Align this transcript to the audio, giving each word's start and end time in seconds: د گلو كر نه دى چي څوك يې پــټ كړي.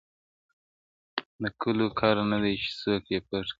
د 1.41 1.43
گلو 1.61 1.87
كر 1.99 2.15
نه 2.31 2.37
دى 2.43 2.53
چي 2.61 2.69
څوك 2.81 3.03
يې 3.11 3.19
پــټ 3.27 3.43
كړي. 3.43 3.49